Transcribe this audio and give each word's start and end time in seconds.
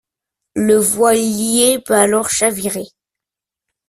Le 0.55 0.77
voilier 0.79 1.77
peut 1.77 1.93
alors 1.93 2.27
chavirer. 2.31 2.85